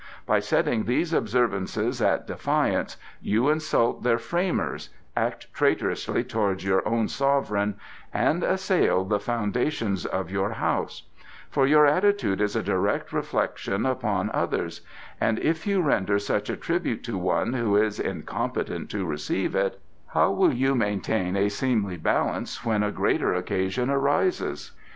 By 0.25 0.39
setting 0.39 0.85
these 0.85 1.13
observances 1.13 2.01
at 2.01 2.25
defiance 2.25 2.97
you 3.21 3.49
insult 3.49 4.01
their 4.01 4.17
framers, 4.17 4.89
act 5.15 5.53
traitorously 5.53 6.23
towards 6.23 6.65
your 6.65 6.81
sovereign, 7.07 7.75
and 8.11 8.43
assail 8.43 9.05
the 9.05 9.19
foundations 9.19 10.07
of 10.07 10.31
your 10.31 10.53
House; 10.53 11.03
for 11.51 11.67
your 11.67 11.85
attitude 11.85 12.41
is 12.41 12.55
a 12.55 12.63
direct 12.63 13.13
reflection 13.13 13.85
upon 13.85 14.31
others; 14.33 14.81
and 15.19 15.37
if 15.37 15.67
you 15.67 15.83
render 15.83 16.17
such 16.17 16.49
a 16.49 16.57
tribute 16.57 17.03
to 17.03 17.15
one 17.19 17.53
who 17.53 17.75
is 17.77 17.99
incompetent 17.99 18.89
to 18.89 19.05
receive 19.05 19.53
it, 19.53 19.79
how 20.07 20.31
will 20.31 20.51
you 20.51 20.73
maintain 20.73 21.35
a 21.35 21.47
seemly 21.47 21.95
balance 21.97 22.65
when 22.65 22.81
a 22.81 22.89
greater 22.91 23.35
occasion 23.35 23.91
arises?" 23.91 24.71